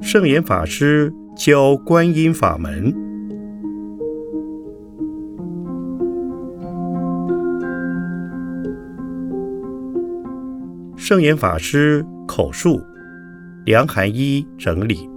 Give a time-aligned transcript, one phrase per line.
[0.00, 2.94] 圣严法师教观音法门。
[10.96, 12.80] 圣严法师口述，
[13.64, 15.11] 梁寒一整理。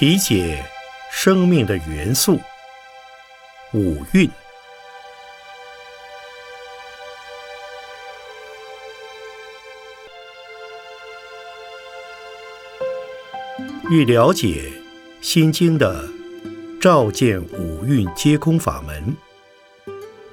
[0.00, 0.64] 体解
[1.10, 2.40] 生命的元素
[3.74, 4.30] 五蕴。
[13.90, 14.72] 欲了解
[15.20, 16.08] 《心经》的
[16.80, 19.14] 照见五蕴皆空法门，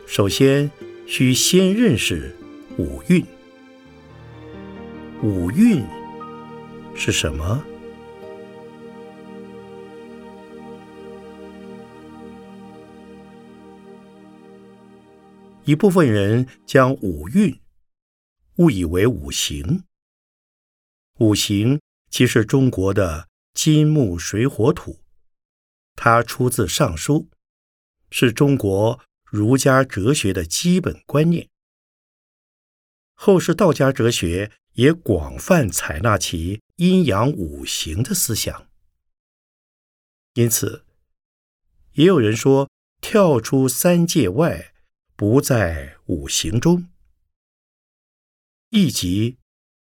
[0.08, 0.72] 首先
[1.06, 2.34] 需先认识
[2.78, 3.22] 五蕴。
[5.22, 5.86] 五蕴
[6.96, 7.62] 是什么？
[15.68, 17.60] 一部分人将五蕴
[18.56, 19.84] 误以为五行，
[21.20, 25.02] 五行即是中国的金木水火土，
[25.94, 27.16] 它出自《尚书》，
[28.10, 31.50] 是中国儒家哲学的基本观念。
[33.14, 38.70] 后世道家哲学也广泛采纳其阴阳五行的思想，
[40.36, 40.86] 因此，
[41.96, 42.70] 也有人说
[43.02, 44.74] 跳出三界外。
[45.20, 46.92] 不在五行中，
[48.70, 49.40] 一即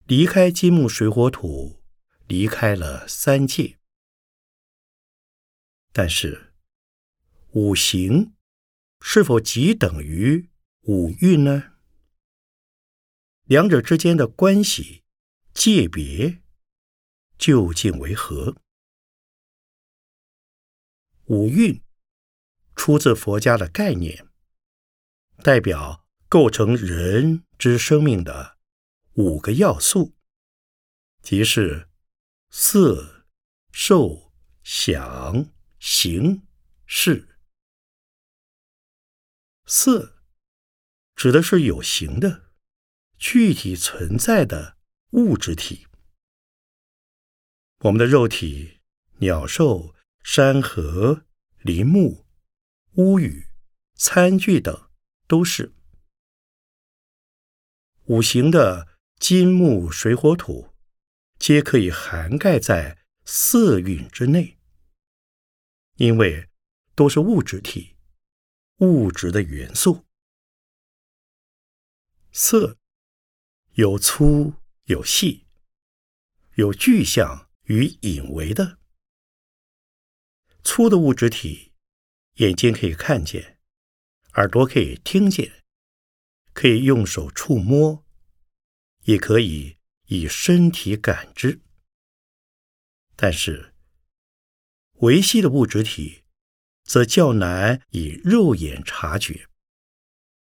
[0.06, 1.84] 离开金木水火土，
[2.28, 3.78] 离开了三界。
[5.92, 6.54] 但是，
[7.50, 8.36] 五行
[9.02, 10.50] 是否即等于
[10.84, 11.74] 五蕴呢？
[13.44, 15.04] 两者之间的关系
[15.54, 16.42] 界别
[17.38, 18.56] 究竟为何？
[21.26, 21.84] 五蕴
[22.78, 24.27] 出自佛家的概念。
[25.44, 28.58] 代表构成人之生命的
[29.14, 30.16] 五个要素，
[31.22, 31.90] 即是
[32.50, 33.26] 色、
[33.72, 34.34] 受、
[34.64, 36.46] 想、行、
[36.86, 37.38] 识。
[39.66, 40.18] 色
[41.16, 42.54] 指的是有形的、
[43.18, 44.78] 具体存在的
[45.12, 45.88] 物质体，
[47.80, 48.80] 我们的肉体、
[49.18, 51.26] 鸟兽、山河、
[51.60, 52.26] 林木、
[52.94, 53.48] 屋宇、
[53.96, 54.87] 餐具等。
[55.28, 55.74] 都是
[58.06, 60.74] 五行的金木水火土，
[61.38, 64.58] 皆可以涵盖在色蕴之内，
[65.96, 66.48] 因为
[66.96, 67.98] 都是物质体，
[68.78, 70.06] 物质的元素。
[72.32, 72.78] 色
[73.74, 74.54] 有粗
[74.86, 75.46] 有细，
[76.56, 78.80] 有具象与隐微的。
[80.64, 81.74] 粗的物质体，
[82.36, 83.57] 眼睛可以看见。
[84.38, 85.64] 耳朵可以听见，
[86.54, 88.06] 可以用手触摸，
[89.06, 91.60] 也可以以身体感知。
[93.16, 93.74] 但是，
[95.00, 96.24] 维系的物质体
[96.84, 99.48] 则较难以肉眼察觉，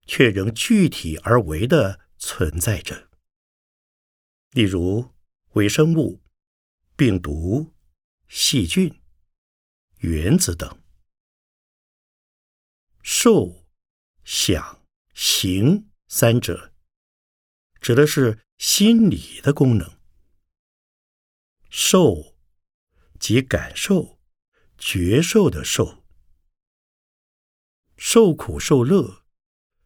[0.06, 3.10] 却仍具体而为的存在着。
[4.52, 5.16] 例如，
[5.54, 6.22] 微生物、
[6.96, 7.74] 病毒、
[8.28, 9.02] 细菌、
[9.98, 10.80] 原子等，
[13.02, 13.68] 受。
[14.32, 14.86] 想、
[15.16, 16.72] 行三者，
[17.82, 19.98] 指的是心理的功能。
[21.72, 22.38] 受
[23.20, 24.20] 即感受、
[24.78, 26.06] 觉受的受，
[27.98, 29.26] 受苦受乐，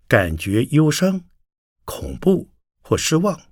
[0.09, 1.29] 感觉忧伤、
[1.85, 3.49] 恐怖或失望。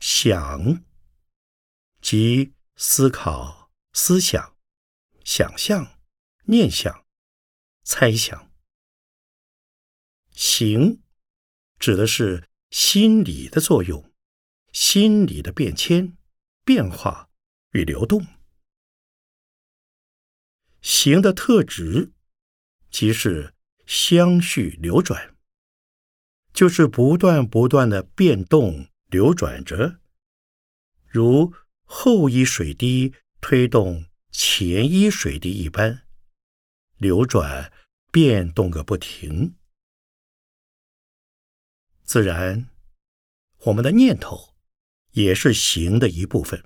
[0.00, 0.84] 想
[2.00, 4.56] 即思考、思想、
[5.24, 6.00] 想象、
[6.46, 7.06] 念想、
[7.84, 8.44] 猜想。
[10.36, 11.00] 行，
[11.78, 14.12] 指的是心理的作用，
[14.70, 16.14] 心理的变迁、
[16.62, 17.30] 变化
[17.70, 18.26] 与流动。
[20.82, 22.12] 行的特质，
[22.90, 23.54] 即是
[23.86, 25.34] 相续流转，
[26.52, 30.00] 就是不断不断的变动流转着，
[31.06, 36.06] 如后一水滴推动前一水滴一般，
[36.98, 37.72] 流转
[38.12, 39.56] 变动个不停。
[42.06, 42.68] 自然，
[43.64, 44.54] 我们的念头
[45.10, 46.64] 也是行的一部分。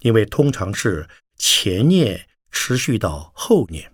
[0.00, 3.92] 因为通常是前念持续到后念，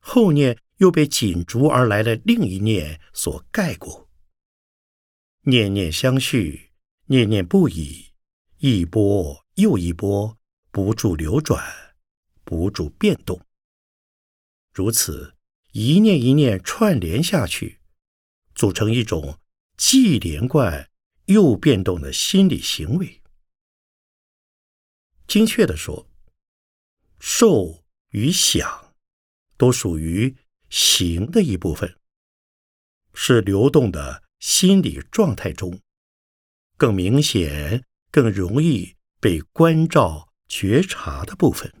[0.00, 4.10] 后念又被紧逐而来的另一念所盖过，
[5.42, 6.72] 念念相续，
[7.06, 8.12] 念念不已，
[8.58, 10.36] 一波又一波，
[10.72, 11.94] 不住流转，
[12.42, 13.40] 不住变动。
[14.72, 15.36] 如此
[15.70, 17.80] 一念一念串联下去，
[18.58, 19.38] 组成一种
[19.76, 20.90] 既连贯
[21.26, 23.22] 又变动的心理行为。
[25.28, 26.10] 精确的说，
[27.20, 28.96] 受与想
[29.56, 30.36] 都属于
[30.68, 32.00] 行的一部分，
[33.14, 35.80] 是流动的心理状态中
[36.76, 41.72] 更明显、更容易被关照、觉察的部分。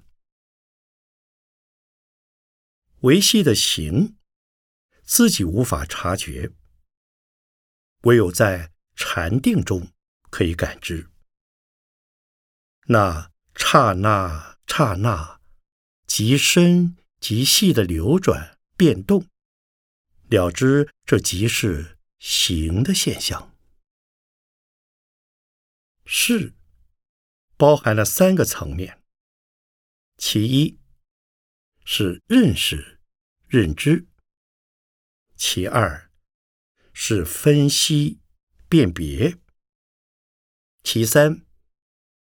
[3.00, 4.16] 维系的行
[5.02, 6.52] 自己无法察觉，
[8.08, 9.92] 唯有在禅定中
[10.30, 11.08] 可以感知
[12.88, 13.30] 那。
[13.60, 15.40] 刹那刹那，
[16.06, 19.26] 极深极细的流转变动，
[20.28, 23.52] 了知这即是行的现象。
[26.04, 26.54] 是
[27.56, 29.02] 包含了三个层面：
[30.16, 30.78] 其一
[31.84, 33.00] 是认识、
[33.48, 34.06] 认知；
[35.34, 36.07] 其二
[37.00, 38.18] 是分析、
[38.68, 39.36] 辨别；
[40.82, 41.42] 其三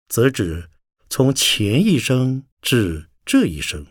[0.09, 0.69] 则指。
[1.09, 3.87] 从前一生至这一生，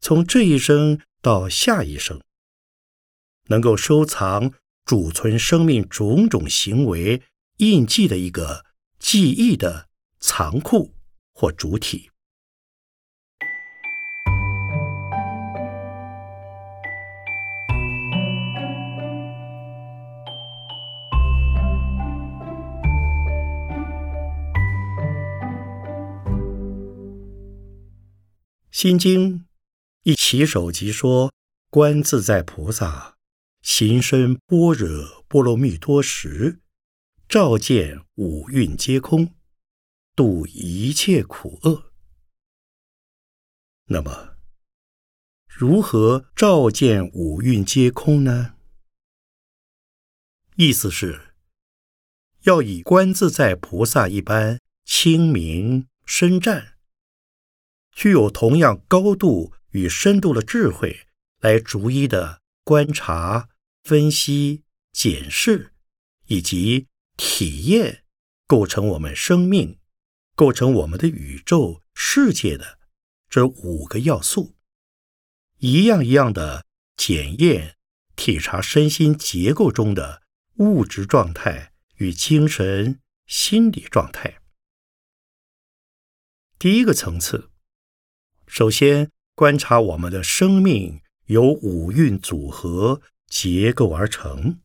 [0.00, 2.22] 从这一生到下一生，
[3.48, 4.54] 能够收藏、
[4.86, 7.20] 储存生命种种行为
[7.56, 8.64] 印记的一个
[9.00, 9.88] 记忆的
[10.20, 10.94] 仓库
[11.34, 12.09] 或主体。
[28.82, 29.44] 心经
[30.04, 31.34] 一起手即说
[31.68, 33.18] ：“观自在菩萨
[33.60, 36.62] 行深般若波罗蜜多时，
[37.28, 39.34] 照见五蕴皆空，
[40.16, 41.92] 度一切苦厄。”
[43.88, 44.38] 那么，
[45.46, 48.54] 如何照见五蕴皆空呢？
[50.56, 51.34] 意思是，
[52.44, 56.69] 要以观自在菩萨一般清明深湛。
[58.00, 61.06] 具有同样高度与深度的智慧，
[61.40, 63.50] 来逐一的观察、
[63.82, 65.74] 分析、检视，
[66.24, 66.86] 以及
[67.18, 68.02] 体验
[68.46, 69.78] 构成我们生命、
[70.34, 72.78] 构成我们的宇宙世界的
[73.28, 74.54] 这五个要素，
[75.58, 76.64] 一样一样的
[76.96, 77.76] 检验、
[78.16, 80.22] 体察身心结构中的
[80.54, 84.40] 物质状态与精神心理状态。
[86.58, 87.49] 第一个层次。
[88.52, 94.58] 首先，观察我们的生命由五蕴组合结构而成。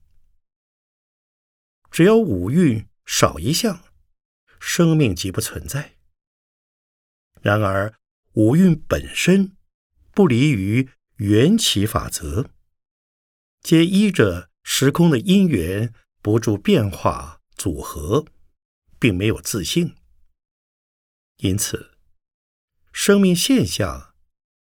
[1.91, 3.83] 只要五蕴少一项，
[4.59, 5.97] 生命即不存在。
[7.43, 7.93] 然而，
[8.33, 9.55] 五蕴本身
[10.11, 12.49] 不离于缘起法则，
[13.61, 15.93] 皆依着时空的因缘
[16.23, 18.25] 不住变化组合，
[18.97, 19.95] 并没有自性。
[21.37, 21.94] 因此。
[22.97, 24.15] 生命现象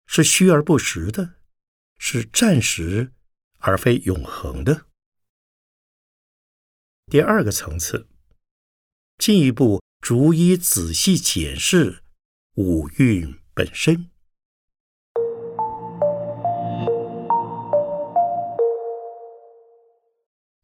[0.05, 1.35] 是虚而不实的，
[1.97, 3.13] 是暂时
[3.59, 4.87] 而非永恒的。
[7.07, 8.09] 第二个层次，
[9.17, 12.03] 进一步逐一仔细检视
[12.55, 14.11] 五蕴本身。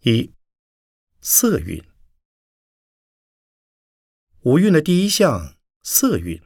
[0.02, 0.34] 一
[1.22, 1.82] 色蕴，
[4.42, 6.44] 五蕴的第一项色蕴。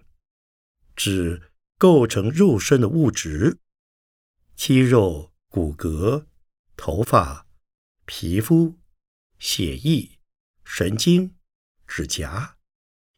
[0.96, 3.60] 指构成肉身的物质，
[4.56, 6.26] 肌肉、骨骼、
[6.78, 7.48] 头发、
[8.06, 8.80] 皮肤、
[9.38, 10.20] 血液、
[10.64, 11.36] 神经、
[11.86, 12.58] 指甲，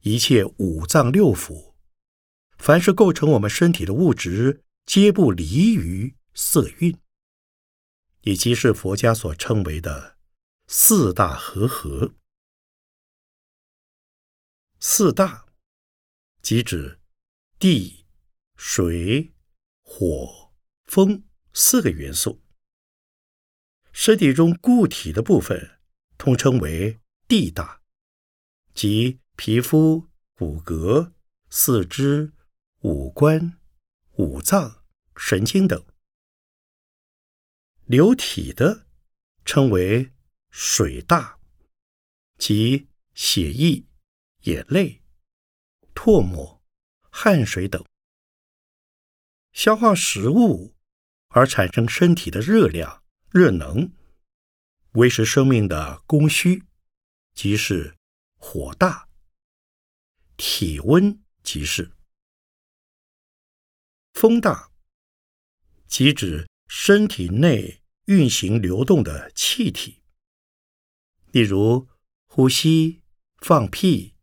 [0.01, 1.75] 一切五脏六腑，
[2.57, 6.97] 凡是构成我们身体的物质，皆不离于色蕴，
[8.21, 10.17] 以及是佛家所称为的
[10.67, 12.15] 四大和合。
[14.79, 15.45] 四大，
[16.41, 16.96] 即指。
[17.59, 18.05] 地、
[18.55, 19.33] 水、
[19.81, 20.53] 火、
[20.85, 21.23] 风
[21.53, 22.43] 四个元素，
[23.91, 25.79] 身体中固体的部分
[26.19, 27.81] 通称为地大，
[28.75, 31.13] 即皮肤、骨骼、
[31.49, 32.31] 四肢、
[32.81, 33.57] 五官、
[34.17, 34.85] 五脏、
[35.15, 35.79] 神经等；
[37.85, 38.85] 流体的
[39.43, 40.13] 称为
[40.51, 41.39] 水大，
[42.37, 43.87] 即血液、
[44.41, 45.01] 眼泪、
[45.95, 46.56] 唾沫、
[47.19, 47.83] 汗水等，
[49.51, 50.75] 消化食物
[51.29, 53.91] 而产生身体的热量、热能，
[54.91, 56.65] 维持生命的供需，
[57.33, 57.97] 即是
[58.35, 59.09] 火大；
[60.37, 61.91] 体温即是
[64.13, 64.71] 风大，
[65.87, 70.03] 即指身体内运行流动的气体，
[71.31, 71.89] 例如
[72.27, 73.01] 呼吸、
[73.39, 74.13] 放屁。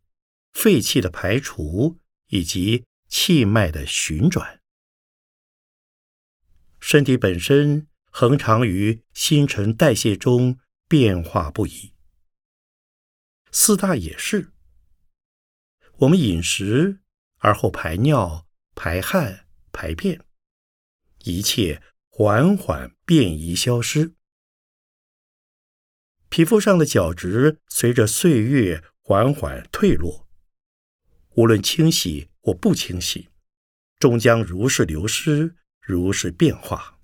[0.53, 4.61] 废气的排除以及气脉的循转，
[6.79, 11.93] 身体本身恒常于新陈代谢中变化不已。
[13.51, 14.51] 四大也是，
[15.99, 16.99] 我们饮食
[17.37, 20.25] 而后排尿、排汗、排便，
[21.23, 24.15] 一切缓缓变移消失。
[26.27, 30.24] 皮肤上的角质随着岁月缓缓退落。
[31.35, 33.29] 无论清洗或不清洗，
[33.99, 36.99] 终将如是流失，如是变化。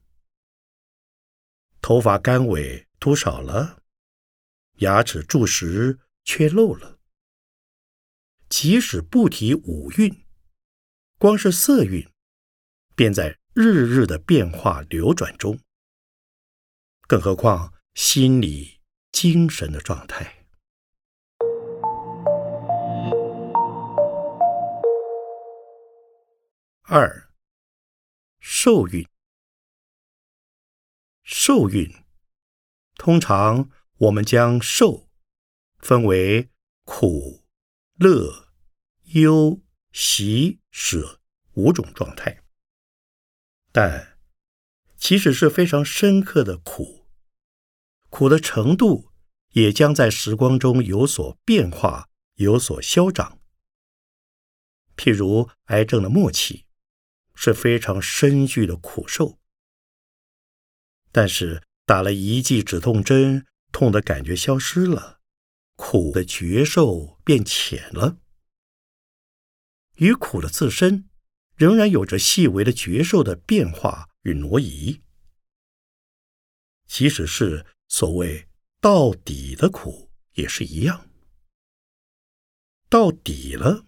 [1.81, 3.83] 头发干萎秃少了，
[4.77, 6.99] 牙齿蛀实缺漏了。
[8.47, 10.25] 即使不提五蕴，
[11.17, 12.07] 光是色蕴，
[12.95, 15.59] 便在日日的变化流转中。
[17.07, 18.79] 更何况心理、
[19.11, 20.40] 精神的状态。
[26.93, 27.31] 二
[28.37, 29.07] 受孕，
[31.23, 31.89] 受孕，
[32.95, 35.07] 通常我们将受
[35.79, 36.49] 分为
[36.83, 37.45] 苦、
[37.93, 38.49] 乐、
[39.13, 39.61] 忧、
[39.93, 41.21] 喜、舍
[41.53, 42.43] 五种状态，
[43.71, 44.19] 但
[44.97, 47.07] 即使是非常深刻的苦，
[48.09, 49.13] 苦的程度
[49.51, 53.39] 也将在时光中有所变化，有所消长。
[54.97, 56.65] 譬如癌症的末期。
[57.43, 59.39] 是非常深具的苦受，
[61.11, 65.19] 但是打了一剂止痛针，痛的感觉消失了，
[65.75, 68.19] 苦的觉受变浅了。
[69.95, 71.09] 与苦的自身
[71.55, 75.01] 仍然有着细微的觉受的变化与挪移，
[76.85, 78.47] 即使是所谓
[78.79, 81.09] 到底的苦也是一样，
[82.87, 83.87] 到底了，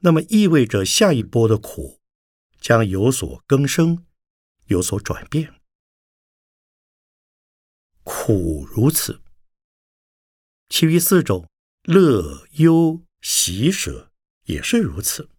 [0.00, 1.99] 那么意味着下一波的苦。
[2.60, 4.06] 将有所更生，
[4.66, 5.54] 有所转变。
[8.04, 9.20] 苦如此，
[10.68, 11.48] 其余四种
[11.84, 14.12] 乐、忧、喜、舍
[14.44, 15.30] 也是如此，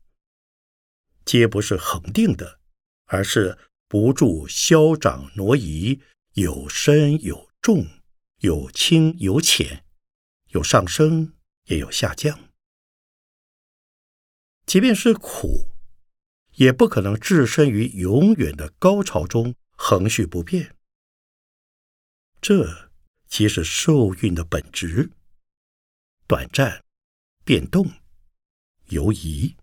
[1.25, 2.59] 皆不是恒定的，
[3.05, 6.01] 而是不住消长挪移，
[6.33, 7.85] 有深有重，
[8.37, 9.85] 有轻有浅，
[10.49, 11.33] 有上升
[11.65, 12.39] 也有下降。
[14.65, 15.70] 即便是苦。
[16.55, 20.75] 也不可能置身于永远的高潮中恒续不变，
[22.41, 22.91] 这
[23.27, 25.11] 即是受孕的本质：
[26.27, 26.83] 短暂、
[27.45, 27.89] 变动、
[28.89, 29.55] 游移。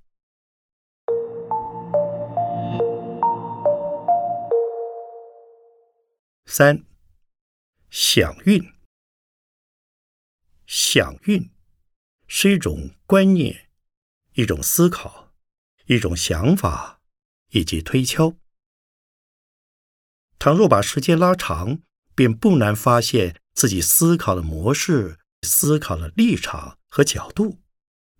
[6.46, 6.82] 三、
[7.90, 8.72] 想运，
[10.66, 11.50] 想运
[12.26, 13.68] 是一种观念，
[14.32, 15.27] 一种思考。
[15.88, 17.00] 一种想法
[17.50, 18.36] 以及推敲，
[20.38, 21.80] 倘若把时间拉长，
[22.14, 27.60] 便不难发现自己思考的模式、思考的立场和角度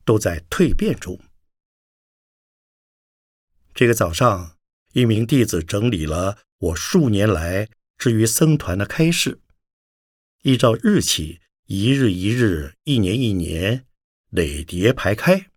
[0.06, 1.20] 都在蜕变中。
[3.74, 4.56] 这个早上，
[4.94, 9.42] 一名弟子整理了我数年来至于僧团的开示，
[10.42, 13.86] 依照日期，一日一日，一年一年，
[14.30, 15.47] 累叠排开。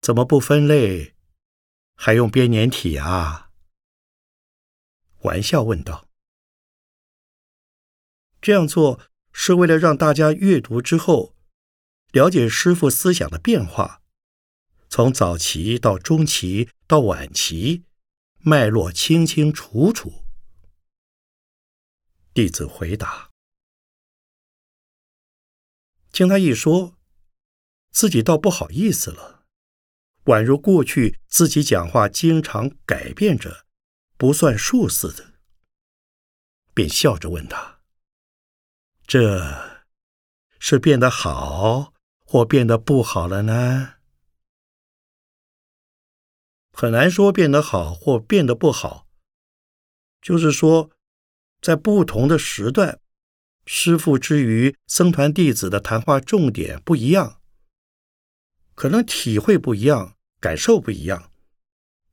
[0.00, 1.14] 怎么不分类，
[1.94, 3.50] 还用编年体啊？
[5.22, 6.08] 玩笑问道。
[8.40, 9.00] 这样做
[9.32, 11.34] 是为了让大家阅读之后，
[12.12, 14.02] 了解师傅思想的变化，
[14.88, 17.84] 从早期到中期到晚期，
[18.38, 20.24] 脉络清清楚楚。
[22.32, 23.32] 弟子回答。
[26.12, 26.96] 听他一说，
[27.90, 29.35] 自己倒不好意思了。
[30.26, 33.64] 宛如过去自己讲话经常改变着，
[34.16, 35.34] 不算数似的，
[36.74, 37.80] 便笑着问他
[39.06, 39.84] ：“这
[40.58, 41.92] 是变得好，
[42.24, 43.94] 或变得不好了呢？”
[46.72, 49.06] 很难说变得好或变得不好，
[50.20, 50.90] 就是说，
[51.62, 53.00] 在不同的时段，
[53.64, 57.40] 师父之于僧团弟子的谈话重点不一样，
[58.74, 60.15] 可能体会不一样，
[60.46, 61.32] 感受不一样，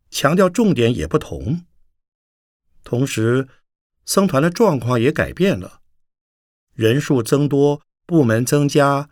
[0.10, 1.68] 强调重点也不同。
[2.84, 3.48] 同时，
[4.06, 5.84] 僧团的状况也改变了，
[6.74, 9.08] 人数增多，部门增加，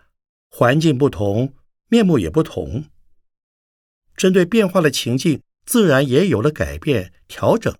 [0.49, 1.53] 环境不同，
[1.89, 2.89] 面目也不同。
[4.15, 7.77] 针对变化的情境，自然也有了改变调整。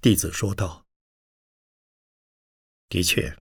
[0.00, 0.86] 弟子说道
[2.88, 3.36] ：“的确，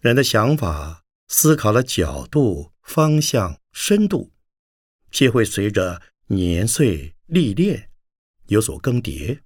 [0.00, 4.32] 人的想法、思考的角度、方向、深度，
[5.10, 7.90] 皆会随着年岁历练
[8.46, 9.42] 有所更迭。”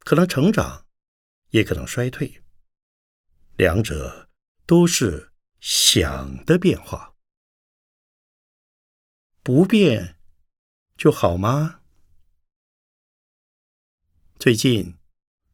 [0.00, 0.86] 可能成长，
[1.50, 2.42] 也可能衰退，
[3.56, 4.30] 两者
[4.66, 7.14] 都是想的变化。
[9.42, 10.18] 不变
[10.96, 11.82] 就好吗？
[14.38, 14.98] 最近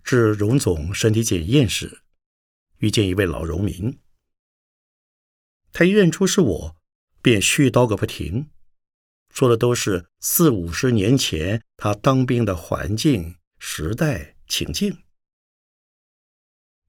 [0.05, 2.03] 至荣总身体检验时，
[2.79, 4.01] 遇见一位老农民，
[5.73, 6.78] 他一认出是我，
[7.23, 8.51] 便絮叨个不停，
[9.33, 14.35] 说的都是四五十年前他当兵的环境时代。
[14.51, 15.05] 情境，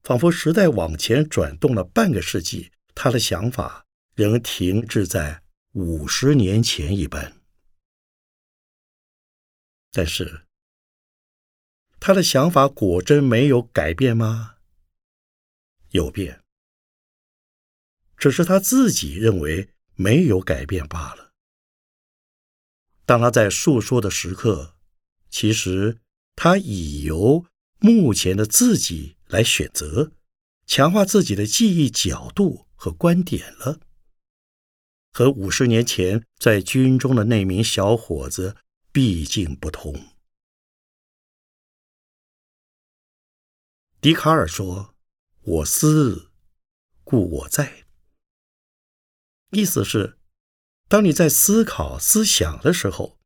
[0.01, 5.43] 仿佛时代往前转动了半个世纪，他的想法仍停滞在
[5.73, 7.41] 五十年前一般。
[9.91, 10.45] 但是，
[11.99, 14.55] 他的想法果真没有改变吗？
[15.89, 16.41] 有变，
[18.15, 21.33] 只是他自己认为没有改变罢了。
[23.05, 24.77] 当他在述说的时刻，
[25.29, 25.99] 其实。
[26.41, 27.45] 他已由
[27.79, 30.13] 目前的自己来选择，
[30.65, 33.81] 强化自己的记忆角度和观点了，
[35.11, 38.55] 和五十年前在军中的那名小伙子
[38.93, 40.13] 毕竟不同。
[43.99, 44.95] 笛卡尔说
[45.43, 46.31] ：“我思，
[47.03, 47.83] 故我在。”
[49.51, 50.17] 意思是，
[50.87, 53.17] 当你在思考、思想的时候，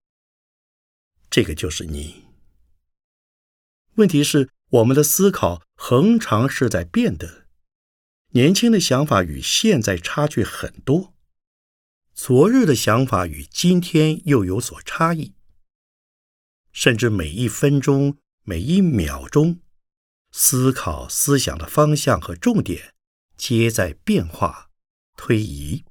[1.29, 2.23] 这个就是你。
[3.95, 7.47] 问题是，我们的思考恒常是在变的。
[8.29, 11.13] 年轻的想法与现在差距很多，
[12.13, 15.35] 昨日的想法与今天又有所差异，
[16.71, 19.59] 甚至每一分钟、每一秒钟，
[20.31, 22.95] 思考思想的方向和重点
[23.35, 24.71] 皆在变化、
[25.17, 25.83] 推移。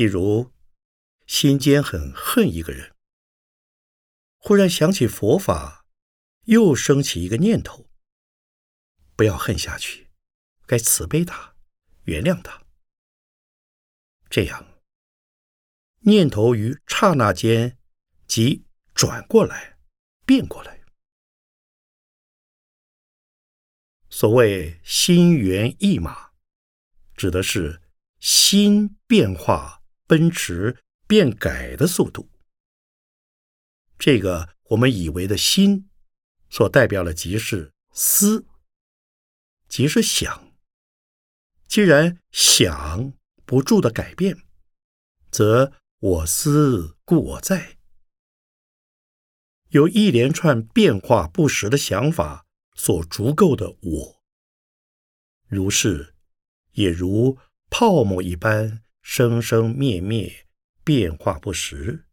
[0.00, 0.50] 例如，
[1.26, 2.96] 心间很恨一个人，
[4.38, 5.84] 忽然想起佛法。
[6.44, 7.90] 又升起一个念头：
[9.14, 10.10] 不要恨下去，
[10.66, 11.54] 该慈悲他，
[12.04, 12.64] 原谅他。
[14.30, 14.80] 这样，
[15.98, 17.76] 念头于刹那间
[18.26, 19.78] 即转过来，
[20.24, 20.82] 变过来。
[24.08, 26.32] 所谓心猿意马，
[27.14, 27.82] 指的是
[28.18, 29.79] 心变化、
[30.10, 32.28] 奔驰、变改的速度。
[33.96, 35.86] 这个我们以为的心。
[36.52, 38.44] 所代表的即是思，
[39.68, 40.52] 即是想。
[41.68, 43.12] 既然想
[43.44, 44.36] 不住的改变，
[45.30, 47.78] 则我思故我在。
[49.68, 54.22] 有一连串变化不实的想法所足够的我，
[55.46, 56.16] 如是，
[56.72, 57.38] 也如
[57.70, 60.46] 泡沫一般生生灭灭，
[60.84, 62.06] 变化不实，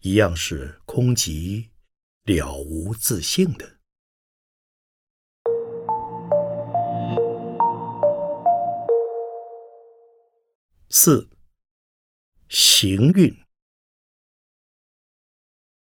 [0.00, 1.70] 一样是空寂。
[2.26, 3.78] 了无自性的
[10.88, 11.30] 四
[12.48, 13.44] 行运，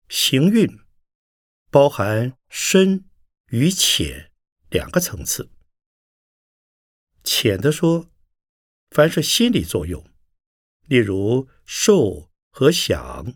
[0.09, 0.67] 行运
[1.69, 3.07] 包含深
[3.49, 4.31] 与浅
[4.71, 5.51] 两个层次。
[7.23, 8.11] 浅的说，
[8.93, 10.07] 凡是心理作用，
[10.85, 13.33] 例如受和想，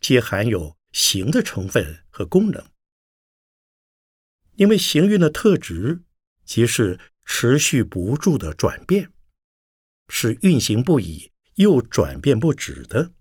[0.00, 0.78] 皆含有。
[0.90, 2.66] 行的成分和功能，
[4.54, 6.02] 因为行运的特质
[6.44, 9.12] 即是持续不住的转变，
[10.08, 13.12] 是运行不已又转变不止的。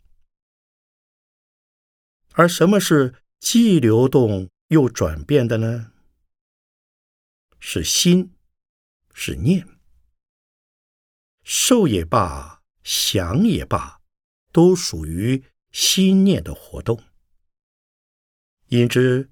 [2.32, 5.91] 而什么是既流动又转变的呢？
[7.60, 8.32] 是心，
[9.13, 9.77] 是念。
[11.50, 14.02] 受也罢，想也罢，
[14.52, 17.02] 都属于心念的活动。
[18.66, 19.32] 因之，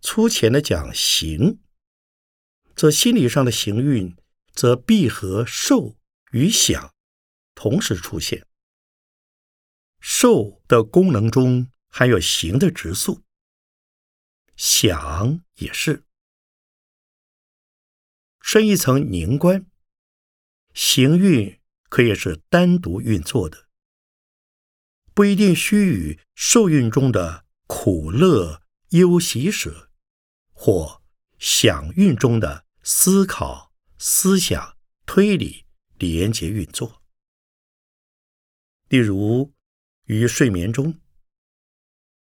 [0.00, 1.60] 粗浅的讲行，
[2.74, 4.16] 则心理上的行运，
[4.52, 5.96] 则必和受
[6.32, 6.92] 与想
[7.54, 8.44] 同时出现。
[10.00, 13.22] 受的功能中含有行的直素，
[14.56, 16.02] 想也是。
[18.40, 19.69] 深一层凝观，
[20.72, 23.68] 行运可以是单独运作的，
[25.12, 29.90] 不一定需与受运中的苦乐忧喜舍
[30.52, 31.02] 或
[31.38, 35.66] 想运中的思考、思想、推理
[35.98, 37.02] 连结运作。
[38.88, 39.52] 例如，
[40.04, 41.00] 于睡眠中，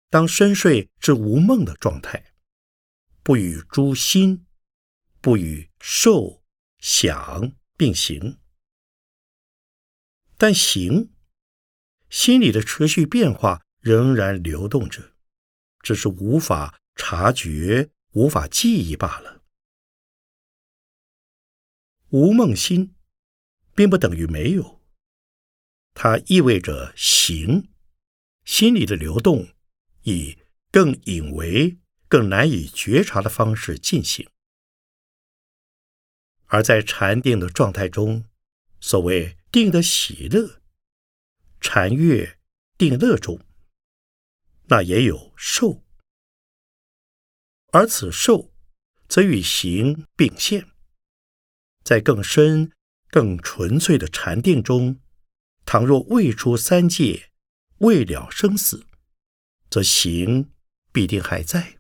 [0.10, 2.34] 当深睡至无梦的状态，
[3.24, 4.46] 不与诸心。
[5.22, 6.46] 不与受
[6.78, 8.38] 想并行，
[10.36, 11.14] 但行
[12.10, 15.14] 心里的持续变化仍然流动着，
[15.80, 19.46] 只是无法察觉、无法记忆罢了。
[22.10, 22.96] 无梦心
[23.74, 24.82] 并不等于没有，
[25.94, 27.70] 它意味着行
[28.44, 29.48] 心里的流动
[30.04, 30.38] 以
[30.70, 34.30] 更隐微、更难以觉察的方式进行。
[36.52, 38.26] 而在禅定的状态中，
[38.80, 40.62] 所谓定的喜乐，
[41.62, 42.40] 禅悦
[42.76, 43.40] 定乐中，
[44.66, 45.84] 那也有受，
[47.72, 48.52] 而此受
[49.08, 50.68] 则与行并现。
[51.84, 52.72] 在更深、
[53.10, 55.00] 更纯粹的禅定中，
[55.66, 57.30] 倘若未出三界，
[57.78, 58.88] 未了生死，
[59.70, 60.52] 则行
[60.92, 61.78] 必定还在。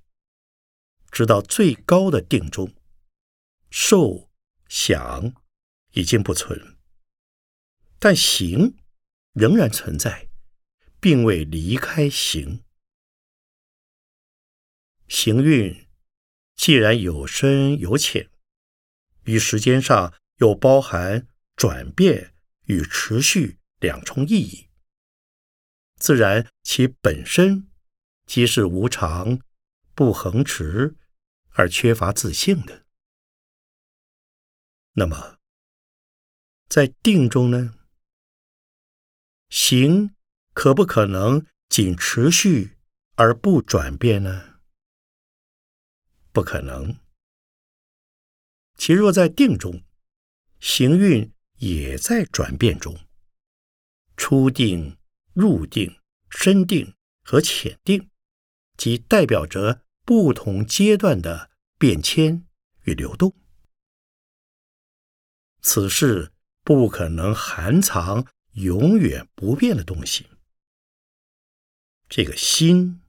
[1.09, 2.71] 直到最高的定中，
[3.71, 4.28] 受。
[4.69, 5.33] 想
[5.93, 6.77] 已经不存，
[7.97, 8.77] 但行
[9.33, 10.29] 仍然存在，
[11.01, 12.63] 并未离开行。
[15.07, 15.87] 行运
[16.55, 18.29] 既然有深有浅，
[19.23, 24.69] 于时间上又包含转变与持续两重意义，
[25.97, 27.67] 自然其本身
[28.27, 29.41] 即是无常、
[29.95, 30.95] 不恒持
[31.53, 32.85] 而缺乏自性的。
[34.93, 35.37] 那么，
[36.67, 37.75] 在定中呢？
[39.49, 40.15] 行
[40.53, 42.77] 可不可能仅持续
[43.15, 44.59] 而不转变呢？
[46.31, 46.97] 不可能。
[48.77, 49.83] 其若在定中，
[50.59, 52.97] 行运也在转变中，
[54.17, 54.97] 初定、
[55.33, 55.99] 入定、
[56.29, 58.09] 深定和浅定，
[58.77, 62.45] 即代表着不同阶段的变迁
[62.83, 63.35] 与流动。
[65.61, 66.31] 此事
[66.63, 70.27] 不可能含藏永远不变的东西，
[72.07, 73.01] 这个心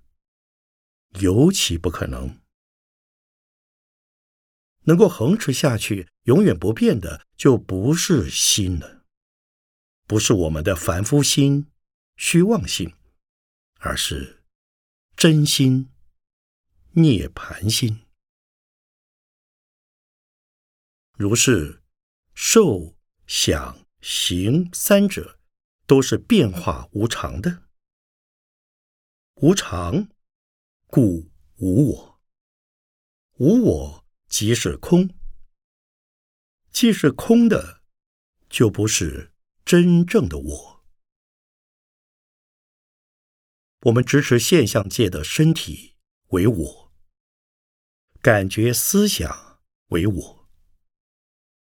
[1.20, 2.40] 尤其不可能
[4.82, 9.04] 能够恒持下去、永远不变的，就不是心了，
[10.06, 11.70] 不是我们的凡夫心、
[12.16, 12.94] 虚妄心，
[13.78, 14.42] 而是
[15.16, 15.90] 真心、
[16.92, 18.06] 涅盘心。
[21.16, 21.79] 如是。
[22.42, 25.38] 受、想、行三者
[25.86, 27.68] 都是变化无常的，
[29.34, 30.08] 无常
[30.86, 32.20] 故无我，
[33.36, 35.14] 无我即是空。
[36.72, 37.82] 既是空的，
[38.48, 40.84] 就不是真正的我。
[43.82, 45.98] 我们支持现象界的身体
[46.28, 46.92] 为我，
[48.22, 50.39] 感觉思想为我。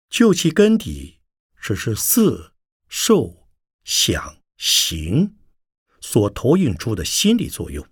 [0.09, 1.21] 就其根底，
[1.61, 2.55] 只是色、
[2.89, 3.49] 受、
[3.85, 5.37] 想、行
[6.01, 7.87] 所投影出的心理作用。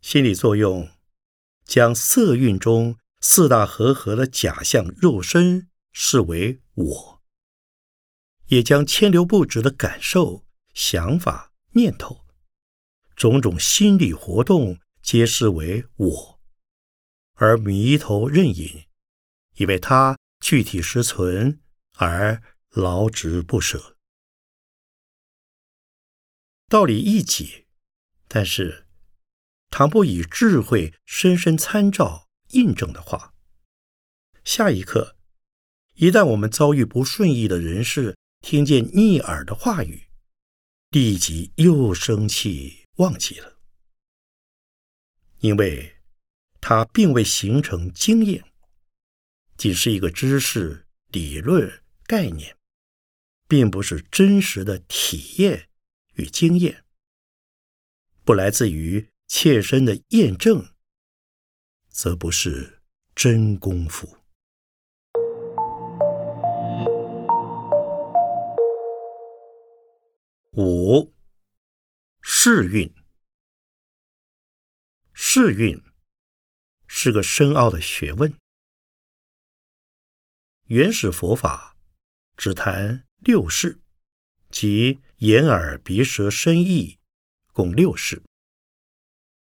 [0.00, 0.88] 心理作用
[1.64, 7.22] 将色蕴中四大合合的假象肉身视为我，
[8.46, 12.24] 也将千流不止的感受、想法、念头、
[13.14, 16.40] 种种心理活动皆视为我，
[17.34, 18.86] 而迷头认隐。
[19.56, 21.60] 以为它具体实存
[21.94, 23.96] 而劳执不舍，
[26.68, 27.66] 道理易解，
[28.28, 28.86] 但是
[29.68, 33.34] 倘不以智慧深深参照印证的话，
[34.44, 35.16] 下一刻，
[35.94, 40.08] 一旦我们遭遇不顺意的人事，听见逆耳的话语，
[40.90, 43.58] 立即又生气忘记了，
[45.40, 45.96] 因为
[46.60, 48.49] 它并未形成经验。
[49.60, 52.56] 仅是一个知识、理论、概念，
[53.46, 55.68] 并不是真实的体验
[56.14, 56.82] 与经验，
[58.24, 60.66] 不来自于切身的验证，
[61.90, 62.80] 则不是
[63.14, 64.16] 真功夫。
[70.52, 71.12] 五
[72.22, 72.90] 试运，
[75.12, 75.78] 试运
[76.86, 78.34] 是个深奥的学问。
[80.70, 81.76] 原始佛法
[82.36, 83.80] 只谈六识，
[84.50, 87.00] 即眼、耳、鼻、舌、身、意，
[87.52, 88.22] 共六识。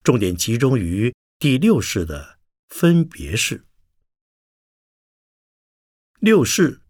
[0.05, 3.67] 重点集中于第六识的分别识。
[6.21, 6.81] 六识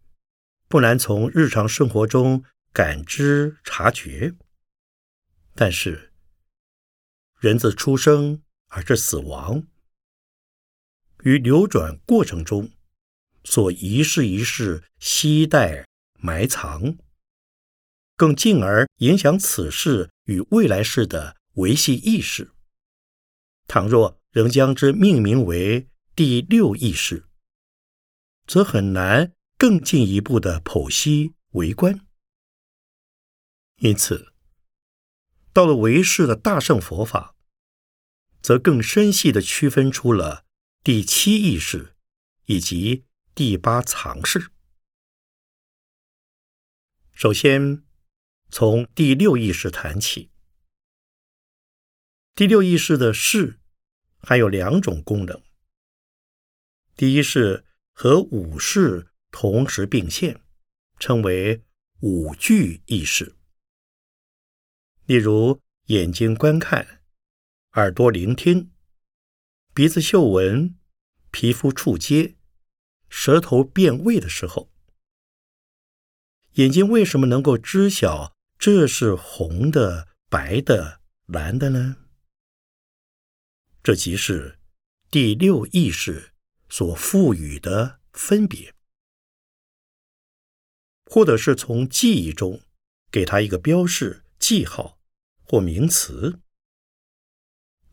[0.67, 4.35] 不难从日常生活中感知察觉，
[5.55, 6.13] 但是
[7.39, 9.65] 人自出生而至死亡，
[11.23, 12.71] 于流转过程中
[13.49, 15.87] 所一事一事期待
[16.19, 16.97] 埋藏，
[18.17, 22.51] 更进而影响此事与未来世的维系意识。
[23.65, 27.23] 倘若仍将之命名为第六意识。
[28.45, 32.05] 则很难更进一步的剖析为观，
[33.77, 34.33] 因此，
[35.53, 37.35] 到了唯识的大圣佛法，
[38.41, 40.45] 则更深细的区分出了
[40.83, 41.95] 第七意识
[42.45, 43.05] 以及
[43.37, 44.51] 第八藏识。
[47.13, 47.83] 首先，
[48.49, 50.31] 从第六意识谈起。
[52.33, 53.59] 第六意识的识
[54.17, 55.39] 还有两种功能，
[56.95, 57.63] 第一是。
[57.93, 60.41] 和五识同时并现，
[60.97, 61.63] 称为
[61.99, 63.35] 五具意识。
[65.05, 67.03] 例如，眼睛观看，
[67.73, 68.71] 耳朵聆听，
[69.75, 70.75] 鼻子嗅闻，
[71.29, 72.36] 皮肤触接，
[73.09, 74.69] 舌头辨味的时候，
[76.53, 81.97] 眼睛为什么能够知晓这是红的、白的、蓝的呢？
[83.83, 84.59] 这即是
[85.09, 86.33] 第六意识。
[86.69, 88.75] 所赋予的分别，
[91.05, 92.61] 或者是从记忆中
[93.09, 94.99] 给他一个标示、记号
[95.43, 96.41] 或名词。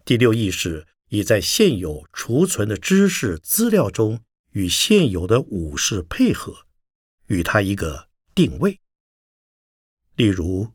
[0.04, 4.24] 第六意识已在现有储存的知识资料中
[4.54, 6.66] 与现有的武士配合，
[7.26, 8.80] 与它一个定位。
[10.16, 10.72] 例如，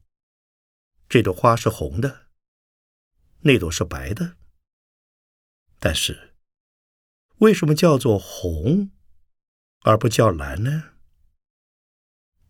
[1.07, 2.27] 这朵花是红的，
[3.41, 4.37] 那朵是白的，
[5.79, 6.35] 但是。
[7.37, 8.91] 为什么叫做红，
[9.83, 10.95] 而不叫蓝呢？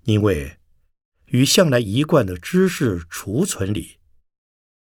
[0.05, 0.57] 因为
[1.27, 3.99] 与向来一贯的知识储存里，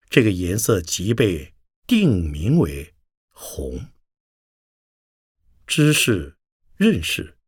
[0.09, 1.57] 这个颜色即被
[1.89, 2.95] 定名为
[3.31, 3.91] 红。
[5.67, 6.36] 知识、
[6.77, 7.39] 认识、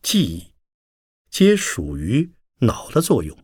[0.00, 0.54] 记忆，
[1.28, 3.36] 皆属于脑的作用，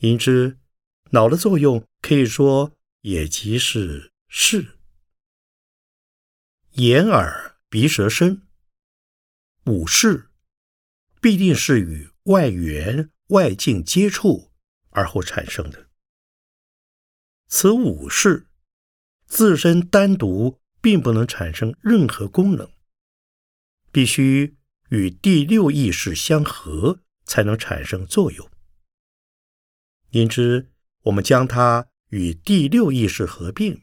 [0.00, 0.58] 因之，
[1.10, 4.80] 脑的作用可以说也即是视。
[6.72, 8.48] 眼、耳、鼻、舌、身
[9.66, 10.28] 五识，
[11.20, 14.50] 必定是与外缘、外境接触
[14.90, 15.88] 而后产生的。
[17.46, 18.48] 此五识
[19.26, 22.68] 自身单独并不能产生任何功能，
[23.98, 24.56] 必须
[24.90, 28.48] 与第六意识相合，才能产生作用。
[30.10, 33.82] 因之，我们将它与第六意识合并，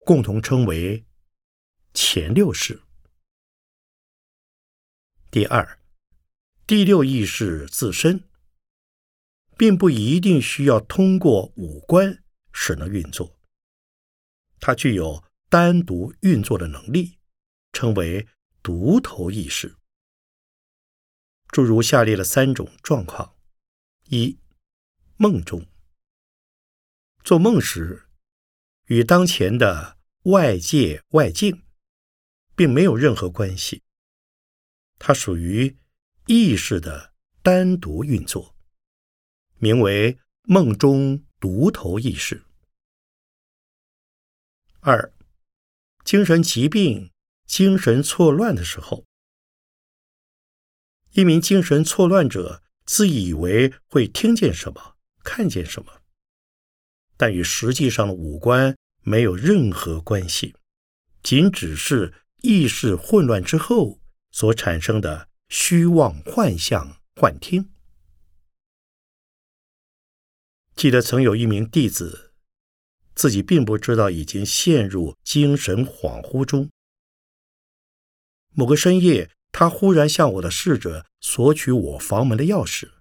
[0.00, 1.06] 共同称为。
[1.94, 2.82] 前六识。
[5.30, 5.78] 第二，
[6.66, 8.28] 第六意识自身，
[9.56, 13.40] 并不一定需要通过五官使能运作，
[14.60, 17.16] 它具有单独运作的能力，
[17.72, 18.28] 称为
[18.64, 19.76] 独头意识。
[21.46, 23.36] 诸如下列的三种状况：
[24.08, 24.40] 一、
[25.16, 25.64] 梦中，
[27.22, 28.08] 做梦时，
[28.86, 31.60] 与当前的外界外境。
[32.56, 33.82] 并没有任何关系，
[35.00, 35.76] 它属于
[36.26, 38.54] 意识的单独运作，
[39.58, 42.44] 名为梦中独头意识。
[44.78, 45.12] 二、
[46.04, 47.10] 精神疾病、
[47.54, 49.04] 精神错乱的时候，
[51.12, 56.00] 一名精神错乱者自以为会听见什么、看见什么，
[57.16, 60.56] 但与实际上的五官没有任何关系，
[61.22, 62.12] 仅只是。
[62.42, 67.70] 意识混乱之后所产生的虚妄幻象幻听。
[70.76, 72.34] 记得曾有一名弟子，
[73.14, 76.68] 自己并不知道已经陷入精神恍惚中。
[78.54, 82.92] 某个深夜，他忽然向我的侍者索取我房门的钥匙。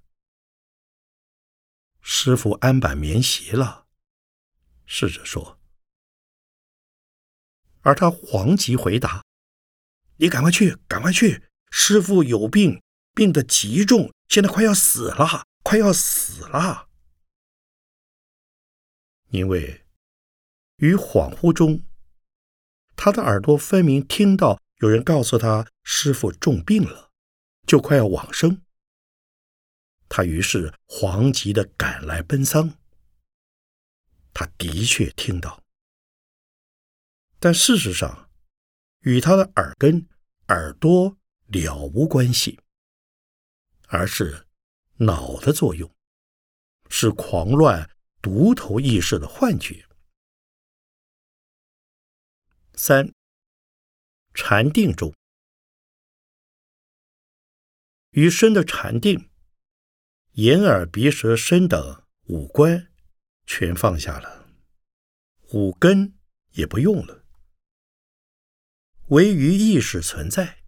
[2.02, 3.88] 师傅安板棉席了，
[4.86, 5.60] 侍者说，
[7.82, 9.24] 而他惶急回答。
[10.18, 11.50] 你赶快去，赶快去！
[11.70, 12.82] 师傅有病，
[13.14, 16.88] 病得极重，现在快要死了，快要死了。
[19.30, 19.86] 因为
[20.78, 21.84] 于恍惚中，
[22.96, 27.10] 他的耳朵分明听到有人告诉他师傅重病了，
[27.66, 28.62] 就快要往生。
[30.10, 32.78] 他于是惶急地赶来奔丧。
[34.34, 35.64] 他的确听到，
[37.40, 38.30] 但事实上，
[39.04, 40.06] 与他的耳根、
[40.50, 41.16] 耳朵
[41.48, 42.60] 了无关系，
[43.88, 44.46] 而是
[44.98, 45.90] 脑的作用，
[46.90, 47.90] 是狂乱
[48.22, 49.88] 独头意识的幻觉。
[52.76, 53.14] 三
[54.34, 55.14] 禅定中，
[58.10, 59.30] 于身的禅定，
[60.34, 62.92] 眼耳鼻舌身等五官
[63.46, 64.50] 全放下了，
[65.52, 66.18] 五根
[66.54, 67.24] 也不用了，
[69.10, 70.64] 唯于意识存在，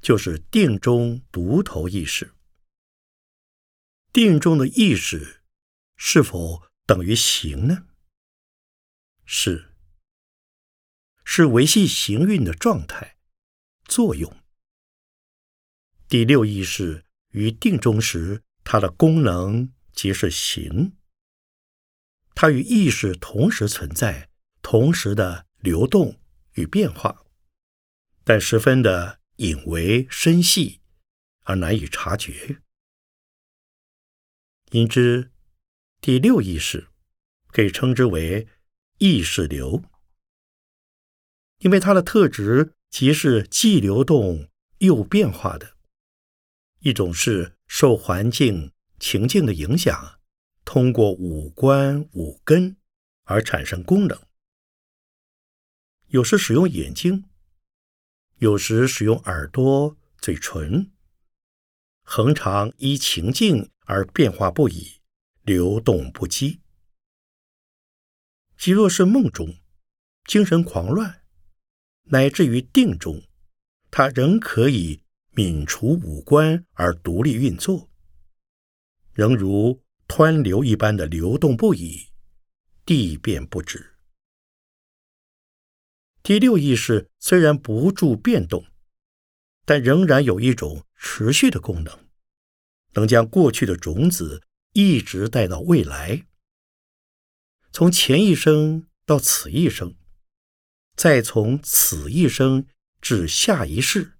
[0.00, 2.32] 就是定中独头意识。
[4.12, 5.42] 定中的意识
[5.96, 7.88] 是否等于行呢？
[9.24, 9.75] 是。
[11.28, 13.18] 是维系行运的状态
[13.84, 14.34] 作用。
[16.08, 20.96] 第六意识于定中时，它的功能即是行。
[22.34, 24.30] 它与意识同时存在，
[24.62, 26.20] 同时的流动
[26.54, 27.26] 与变化，
[28.22, 30.80] 但十分的隐微深细
[31.42, 32.62] 而难以察觉。
[34.70, 35.32] 因之，
[36.00, 36.88] 第六意识
[37.48, 38.46] 可以称之为
[38.98, 39.82] 意识流。
[41.58, 45.76] 因为它的特质即是既流动又变化的，
[46.80, 50.20] 一种是受环境情境的影响，
[50.64, 52.76] 通过五官五根
[53.24, 54.20] 而产生功能。
[56.08, 57.24] 有时使用眼睛，
[58.38, 60.92] 有时使用耳朵、嘴唇，
[62.02, 65.00] 恒常依情境而变化不已，
[65.42, 66.60] 流动不羁。
[68.56, 69.56] 即若是梦中，
[70.24, 71.22] 精神狂乱。
[72.06, 73.22] 乃至于定中，
[73.90, 75.02] 它仍可以
[75.34, 77.90] 泯除五官而独立运作，
[79.12, 82.10] 仍如湍流一般的流动不已，
[82.84, 83.94] 地变不止。
[86.22, 88.64] 第六意识虽然不住变动，
[89.64, 92.06] 但仍然有一种持续的功能，
[92.94, 94.42] 能将过去的种子
[94.72, 96.24] 一直带到未来，
[97.72, 99.96] 从前一生到此一生。
[100.96, 102.66] 再从此一生
[103.02, 104.14] 至下一世，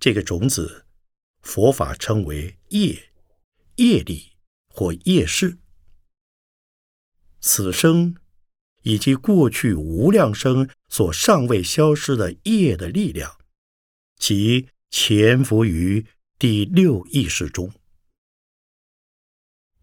[0.00, 0.86] 这个种子，
[1.42, 3.12] 佛法称为业、
[3.76, 4.32] 业力
[4.70, 5.58] 或业事。
[7.40, 8.16] 此生
[8.82, 13.38] 以及过去无量生所尚未消失的业的力量，
[14.16, 16.06] 即潜伏于
[16.38, 17.70] 第六意识中。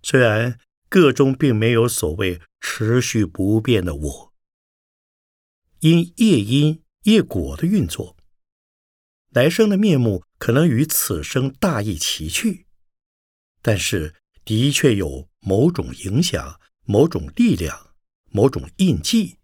[0.02, 4.35] 虽然个中并没有所谓持续不变的我。
[5.88, 8.18] 因业因业果的运作，
[9.30, 12.66] 来生的面目可能与此生大异其趣，
[13.62, 17.94] 但是的确有某种影响、某种力量、
[18.32, 19.38] 某种印记，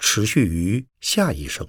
[0.00, 1.64] 持续于下一生。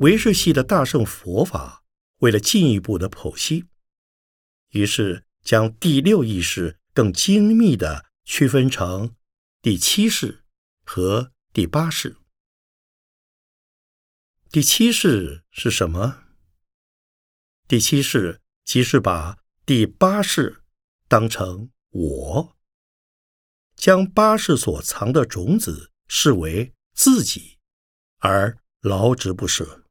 [0.00, 1.82] 唯识系的大乘佛法，
[2.18, 3.64] 为了进一步的剖析，
[4.68, 9.16] 于是将第六意识更精密的区分成
[9.60, 10.44] 第七世
[10.84, 12.16] 和第八世。
[14.50, 16.22] 第七世是什么？
[17.66, 20.62] 第七世即是把第八世
[21.08, 22.56] 当成我，
[23.74, 27.58] 将八世所藏的种子视为自己，
[28.18, 29.84] 而劳之不舍。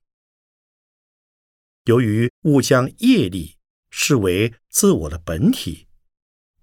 [1.88, 3.56] 由于误将业力
[3.90, 5.88] 视为自我的本体，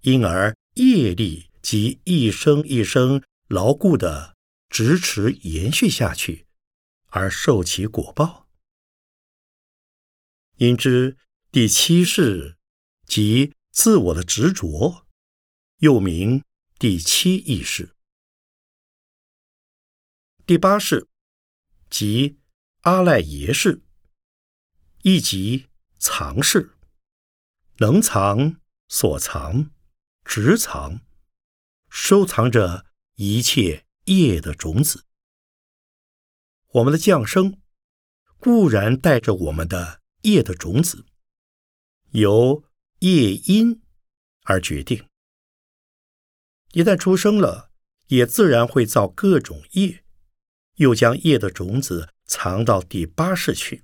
[0.01, 4.37] 因而业力即一生一生牢固的
[4.69, 6.45] 支持延续下去，
[7.07, 8.47] 而受其果报。
[10.57, 11.17] 因之，
[11.51, 12.57] 第七世
[13.07, 15.07] 即自我的执着，
[15.77, 16.43] 又名
[16.77, 17.95] 第七意识；
[20.45, 21.07] 第八世
[21.89, 22.37] 即
[22.81, 23.81] 阿赖耶识。
[25.07, 25.67] 一即
[25.99, 26.71] 藏式，
[27.77, 29.69] 能藏、所藏、
[30.23, 31.01] 直藏，
[31.91, 35.05] 收藏着一切业的种子。
[36.71, 37.61] 我们的降生
[38.39, 41.05] 固然带着我们的业的种子，
[42.13, 42.63] 由
[43.01, 43.83] 业因
[44.45, 45.07] 而决定。
[46.71, 47.69] 一旦出生了，
[48.07, 50.03] 也自然会造各种业，
[50.77, 53.83] 又将业的种子藏到第八世去。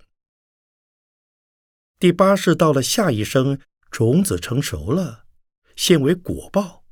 [2.01, 5.27] 第八世到了下一生，种子成熟了，
[5.75, 6.83] 现为果报，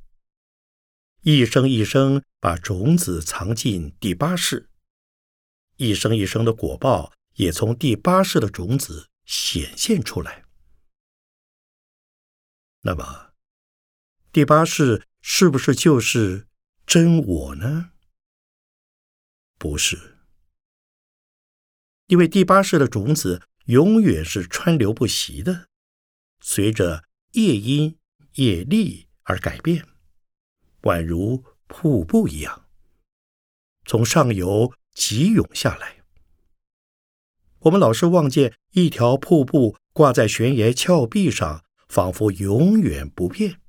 [1.22, 4.70] 一生一生把种子藏进第八世，
[5.78, 10.44] 一生一生的果报也从第八世的种子显现出来。
[12.82, 13.32] 那么，
[14.30, 16.46] 第八世是不是就是
[16.86, 17.90] 真我呢？
[19.58, 20.18] 不是，
[22.06, 25.68] 因为第八世的种子永远是川流不息的，
[26.40, 27.98] 随着夜阴
[28.34, 29.86] 夜力而改变，
[30.82, 32.68] 宛如瀑布一样，
[33.84, 36.04] 从上游急涌下来。
[37.60, 41.64] 我们老是望见一条瀑布挂在悬崖峭壁上。
[41.90, 43.60] 仿佛永远不变，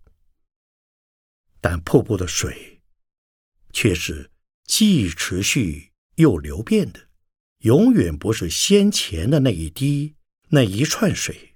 [1.59, 2.83] 但瀑布的水
[3.73, 4.29] 却是
[4.65, 7.09] 既持续又流变的，
[7.61, 10.15] 永远不是先前的那一滴、
[10.49, 11.55] 那一串水。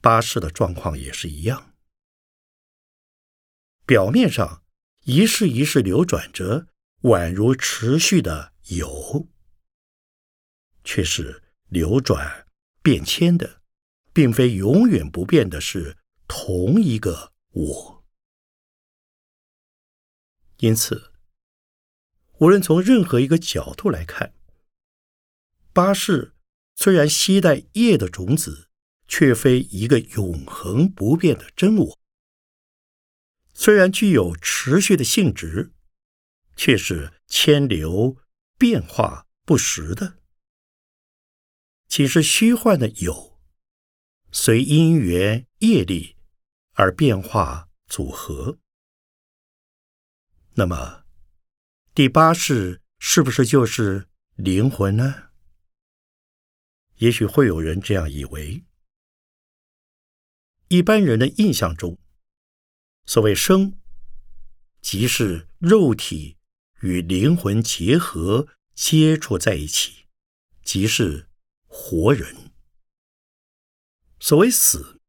[0.00, 1.74] 巴士的状况也是一样，
[3.86, 4.62] 表面上
[5.04, 6.68] 一世一世流转着，
[7.02, 9.28] 宛如持续的有，
[10.84, 12.46] 却是流转
[12.82, 13.62] 变迁的。
[14.16, 18.06] 并非永远不变的是同一个我，
[20.56, 21.12] 因此，
[22.38, 24.34] 无论从任何一个角度来看，
[25.72, 26.34] 八世
[26.74, 28.68] 虽然携带业的种子，
[29.08, 31.98] 却非一个永恒不变的真我；
[33.54, 35.72] 虽然具有持续的性质，
[36.56, 38.16] 却是迁流
[38.58, 40.18] 变化不实的，
[41.88, 43.40] 岂是虚幻的有。
[44.32, 46.16] 随因缘业力
[46.72, 48.58] 而变化组合，
[50.56, 51.05] 那么
[51.96, 55.30] 第八世是不是就是灵魂呢？
[56.96, 58.66] 也许会有人这样以为。
[60.68, 61.98] 一般人的印象中，
[63.06, 63.78] 所谓生，
[64.82, 66.36] 即是肉体
[66.82, 70.04] 与灵魂结合接触在一起，
[70.62, 71.30] 即是
[71.64, 72.52] 活人。
[74.20, 75.00] 所谓死，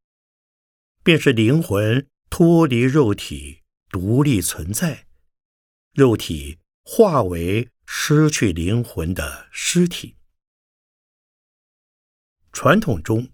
[1.04, 5.06] 便是灵魂脱离肉体，独立存在，
[5.92, 6.60] 肉体
[6.90, 10.16] 化为失去灵魂的尸体。
[12.54, 13.34] 传统中，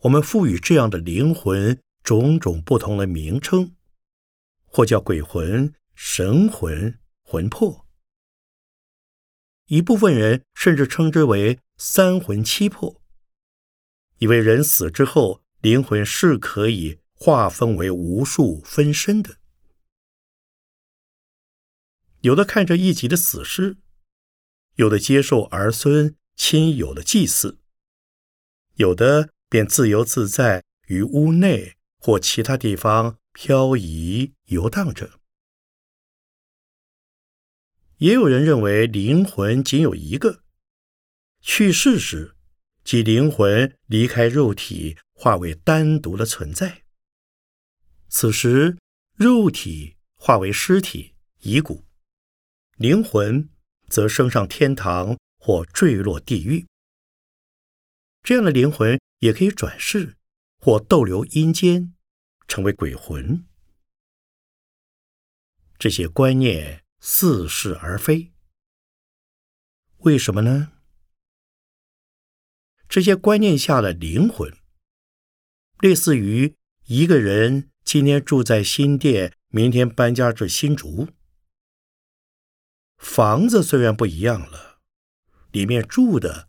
[0.00, 3.74] 我们赋予这样的灵魂种种不同的名称，
[4.66, 7.86] 或叫鬼魂、神魂、魂魄。
[9.68, 13.00] 一部分人甚至称之为三魂七魄。
[14.18, 19.38] 以为人死之后，灵魂是可以划分为无数分身的。
[22.26, 23.76] 有的看着一己的死尸，
[24.74, 27.60] 有的接受儿孙亲友的祭祀，
[28.74, 35.20] 有的便自由自在于屋内或其他地方漂移游荡着。
[37.98, 40.42] 也有人认为灵魂仅有一个，
[41.40, 42.34] 去世时。
[42.82, 46.84] 即灵魂离开肉体，化为单独的存在。
[48.08, 48.78] 此时，
[49.14, 51.85] 肉体化为尸体遗骨，
[52.76, 53.48] 灵魂
[53.88, 56.66] 则升上天堂或坠落地狱。
[58.22, 60.16] 这样的灵魂也可以转世
[60.58, 61.94] 或逗留阴间，
[62.46, 63.46] 成为鬼魂。
[65.78, 68.32] 这些观念似是而非，
[69.98, 70.72] 为什么呢？
[72.86, 74.54] 这些观念下的灵魂，
[75.80, 76.54] 类似于
[76.84, 81.08] 一个人今天住在新店，明天搬家至新竹。
[82.96, 84.80] 房子虽然不一样了，
[85.52, 86.48] 里面住的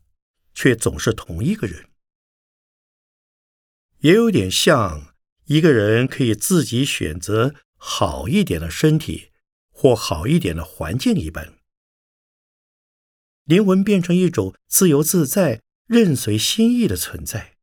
[0.53, 1.89] 却总是同一个人。
[3.99, 9.31] 也有点像一个人可以自己选择好一点的身体
[9.69, 11.57] 或好一点的环境一般。
[13.45, 15.61] 灵魂变成一种自由自在。
[15.87, 17.55] 任随心意的存在，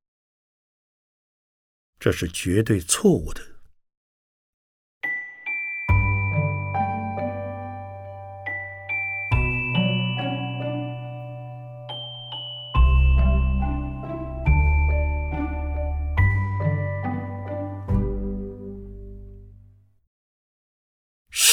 [2.00, 3.53] 这是绝对错误的。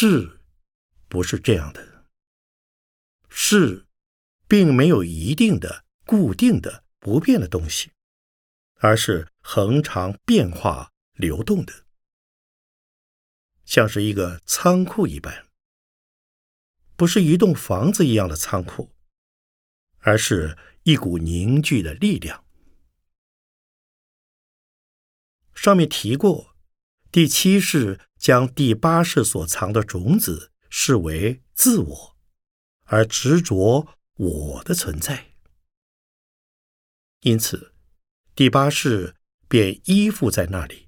[0.03, 0.41] 是，
[1.07, 2.07] 不是这样的？
[3.29, 3.85] 是，
[4.47, 5.85] 并没有一定的。
[6.07, 7.91] 固定的、不变的东西，
[8.77, 11.85] 而是恒常变化、流动的，
[13.63, 15.45] 像是一个仓库一般，
[16.95, 18.95] 不是一栋房子一样的仓库，
[19.99, 22.43] 而是一股凝聚的力量。
[25.53, 26.50] 上面提过，
[27.11, 32.17] 第七世将第八世所藏的种子视为自我，
[32.85, 33.85] 而执着
[34.15, 35.33] 我的存在，
[37.19, 37.75] 因此
[38.33, 39.17] 第八世
[39.49, 40.87] 便依附在那里，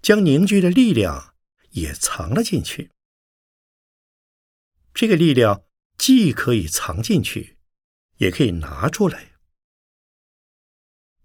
[0.00, 1.34] 将凝聚的力量
[1.72, 2.90] 也藏了进去。
[4.94, 5.64] 这个力量
[5.98, 7.58] 既可以藏进去，
[8.16, 9.32] 也可以拿出来。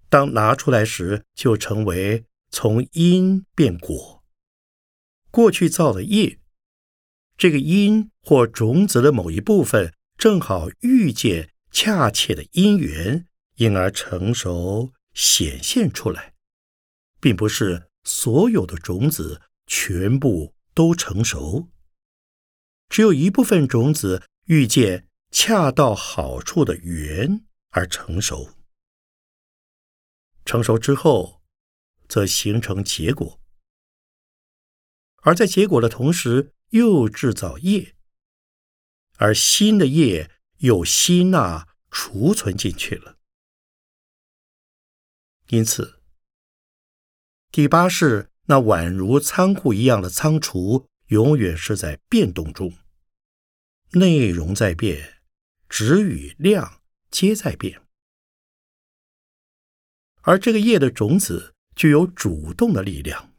[0.09, 4.23] 当拿出来时，就成为从因变果。
[5.31, 6.39] 过去造的业，
[7.37, 16.33] 这个因或种子的某一部分，正好遇见恰切的因缘，因而成熟显现出来，
[17.21, 21.69] 并不是所有的种子全部都成熟。
[22.89, 28.49] 只有一部分种子遇见恰到好处的缘而成熟，
[30.43, 31.38] 成熟之后，
[32.09, 33.39] 则形成结果，
[35.21, 37.95] 而在结果的同时又制造业，
[39.15, 43.17] 而新的业又吸纳储存进去了。
[45.47, 46.01] 因此，
[47.49, 50.89] 第八是那宛如仓库一样的仓储。
[51.09, 52.71] 永远是在变动中，
[53.93, 55.23] 内容在变，
[55.67, 57.81] 质与量皆在变，
[60.21, 63.33] 而这个业的种子具有主动的力量，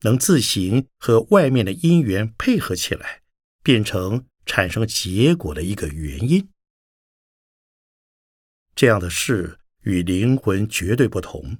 [0.00, 3.22] 能自行和外面的因缘配合起来，
[3.62, 6.48] 变成产生结果的一个原因。
[8.74, 11.58] 这样的事与灵魂绝对不同。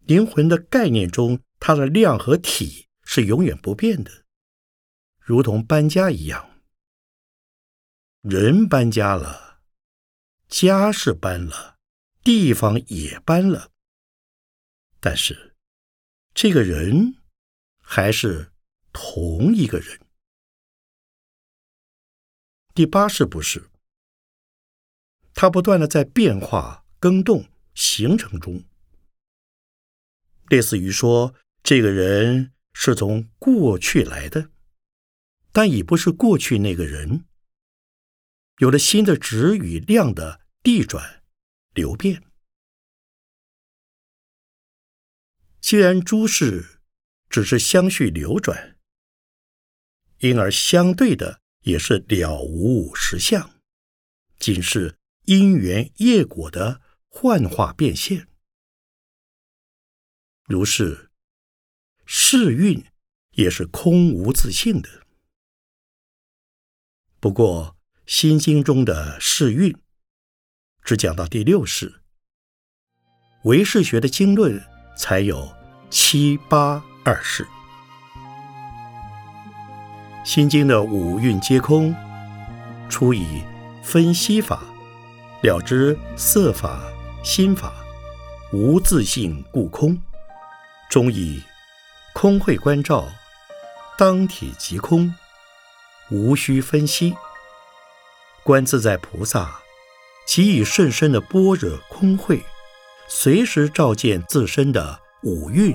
[0.00, 2.84] 灵魂的概念中，它的量和体。
[3.08, 4.24] 是永远不变的，
[5.20, 6.60] 如同搬家一样。
[8.20, 9.60] 人搬家了，
[10.48, 11.76] 家是搬了，
[12.24, 13.70] 地方也搬了，
[15.00, 15.54] 但是
[16.34, 17.16] 这个人
[17.80, 18.52] 还是
[18.92, 20.00] 同一个人。
[22.74, 23.70] 第八世不是，
[25.34, 28.64] 它不断的在变化、更动、形成中，
[30.48, 32.52] 类似于说这个人。
[32.78, 34.50] 是从过去来的，
[35.50, 37.24] 但已不是过去那个人。
[38.58, 41.24] 有了新的质与量的递转
[41.72, 42.22] 流变。
[45.66, 46.78] 既然诸事
[47.28, 48.78] 只是相续流转，
[50.20, 53.50] 因而相对的也是了无实相，
[54.38, 58.28] 仅是因缘业果的幻化变现。
[60.44, 61.10] 如是。
[62.04, 62.86] 世运
[63.32, 65.04] 也是空无自性的。
[67.18, 69.76] 不过，《心经》中的世运
[70.84, 72.02] 只讲到第六世，
[73.42, 74.64] 唯识学的经论
[74.96, 75.55] 才有
[75.88, 77.44] 七八二世。
[80.24, 81.94] 《心经》的五蕴皆空，
[82.88, 83.42] 初以
[83.82, 84.64] 分析法
[85.42, 86.80] 了知色法、
[87.22, 87.72] 心法
[88.52, 90.00] 无自性故空，
[90.90, 91.42] 终以。
[92.12, 93.06] 空慧观照，
[93.98, 95.14] 当体即空，
[96.10, 97.14] 无需分析。
[98.42, 99.60] 观自在菩萨，
[100.26, 102.42] 即以甚深的般若空慧，
[103.06, 105.74] 随时照见自身的五蕴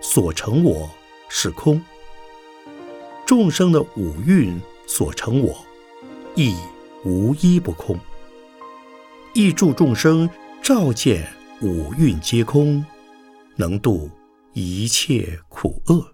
[0.00, 0.88] 所成我
[1.30, 1.82] 是空，
[3.26, 5.56] 众生的五蕴所成我
[6.34, 6.54] 亦
[7.02, 7.98] 无一不空，
[9.32, 10.28] 亦助众生
[10.62, 11.26] 照见
[11.62, 12.84] 五蕴皆空，
[13.56, 14.10] 能度。
[14.52, 16.13] 一切苦厄。